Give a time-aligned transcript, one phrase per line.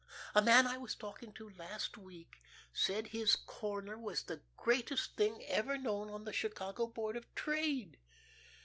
[0.33, 2.41] A man I was talking to last week
[2.73, 7.99] said his corner was the greatest thing ever known on the Chicago Board of Trade.